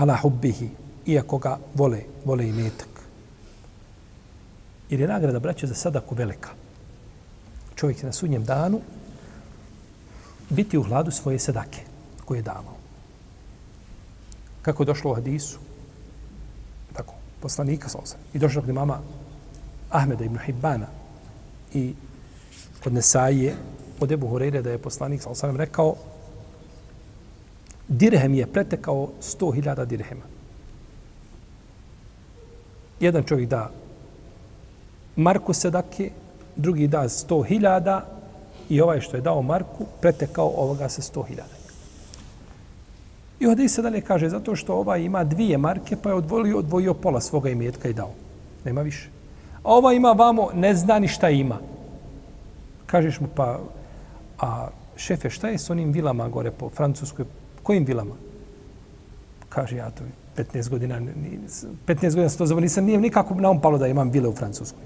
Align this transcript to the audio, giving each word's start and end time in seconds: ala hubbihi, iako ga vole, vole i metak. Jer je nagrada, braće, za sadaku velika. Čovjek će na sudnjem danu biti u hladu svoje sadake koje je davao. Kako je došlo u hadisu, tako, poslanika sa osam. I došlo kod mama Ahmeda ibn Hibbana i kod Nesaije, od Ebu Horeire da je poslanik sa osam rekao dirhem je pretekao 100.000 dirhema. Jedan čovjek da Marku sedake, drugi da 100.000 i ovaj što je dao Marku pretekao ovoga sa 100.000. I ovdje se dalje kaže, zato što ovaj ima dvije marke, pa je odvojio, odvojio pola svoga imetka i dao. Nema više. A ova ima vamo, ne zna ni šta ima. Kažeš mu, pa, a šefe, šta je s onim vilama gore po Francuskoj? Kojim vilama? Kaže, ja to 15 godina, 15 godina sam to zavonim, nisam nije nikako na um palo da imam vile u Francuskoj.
ala 0.00 0.16
hubbihi, 0.16 0.68
iako 1.06 1.38
ga 1.38 1.58
vole, 1.74 2.00
vole 2.24 2.48
i 2.48 2.52
metak. 2.52 2.88
Jer 4.90 5.00
je 5.00 5.08
nagrada, 5.08 5.38
braće, 5.38 5.66
za 5.66 5.74
sadaku 5.74 6.14
velika. 6.14 6.50
Čovjek 7.76 7.98
će 8.00 8.06
na 8.06 8.12
sudnjem 8.12 8.44
danu 8.44 8.80
biti 10.50 10.78
u 10.78 10.82
hladu 10.82 11.10
svoje 11.10 11.38
sadake 11.38 11.82
koje 12.24 12.38
je 12.38 12.42
davao. 12.42 12.76
Kako 14.62 14.82
je 14.82 14.86
došlo 14.86 15.10
u 15.10 15.14
hadisu, 15.14 15.58
tako, 16.96 17.14
poslanika 17.40 17.88
sa 17.88 17.98
osam. 17.98 18.20
I 18.34 18.38
došlo 18.38 18.62
kod 18.62 18.74
mama 18.74 19.00
Ahmeda 19.90 20.24
ibn 20.24 20.38
Hibbana 20.38 20.86
i 21.74 21.94
kod 22.82 22.92
Nesaije, 22.92 23.54
od 24.00 24.12
Ebu 24.12 24.28
Horeire 24.28 24.62
da 24.62 24.70
je 24.70 24.78
poslanik 24.78 25.22
sa 25.22 25.30
osam 25.30 25.56
rekao 25.56 25.94
dirhem 27.90 28.34
je 28.34 28.46
pretekao 28.46 29.08
100.000 29.20 29.84
dirhema. 29.84 30.22
Jedan 33.00 33.22
čovjek 33.22 33.48
da 33.48 33.70
Marku 35.16 35.52
sedake, 35.52 36.10
drugi 36.56 36.86
da 36.86 37.02
100.000 37.02 38.00
i 38.68 38.80
ovaj 38.80 39.00
što 39.00 39.16
je 39.16 39.20
dao 39.20 39.42
Marku 39.42 39.86
pretekao 40.00 40.52
ovoga 40.56 40.88
sa 40.88 41.02
100.000. 41.02 41.42
I 43.40 43.46
ovdje 43.46 43.68
se 43.68 43.82
dalje 43.82 44.00
kaže, 44.00 44.28
zato 44.28 44.56
što 44.56 44.74
ovaj 44.74 45.02
ima 45.02 45.24
dvije 45.24 45.58
marke, 45.58 45.96
pa 45.96 46.08
je 46.08 46.14
odvojio, 46.14 46.58
odvojio 46.58 46.94
pola 46.94 47.20
svoga 47.20 47.50
imetka 47.50 47.88
i 47.88 47.92
dao. 47.92 48.10
Nema 48.64 48.82
više. 48.82 49.08
A 49.62 49.74
ova 49.74 49.92
ima 49.92 50.12
vamo, 50.12 50.50
ne 50.54 50.74
zna 50.74 50.98
ni 50.98 51.08
šta 51.08 51.30
ima. 51.30 51.58
Kažeš 52.86 53.20
mu, 53.20 53.28
pa, 53.34 53.58
a 54.38 54.68
šefe, 54.96 55.30
šta 55.30 55.48
je 55.48 55.58
s 55.58 55.70
onim 55.70 55.92
vilama 55.92 56.28
gore 56.28 56.50
po 56.50 56.68
Francuskoj? 56.68 57.24
Kojim 57.62 57.84
vilama? 57.84 58.14
Kaže, 59.48 59.76
ja 59.76 59.90
to 59.90 60.04
15 60.36 60.68
godina, 60.68 61.00
15 61.86 62.14
godina 62.14 62.28
sam 62.28 62.38
to 62.38 62.46
zavonim, 62.46 62.64
nisam 62.64 62.84
nije 62.84 62.98
nikako 62.98 63.34
na 63.34 63.50
um 63.50 63.60
palo 63.60 63.78
da 63.78 63.86
imam 63.86 64.10
vile 64.10 64.28
u 64.28 64.34
Francuskoj. 64.34 64.82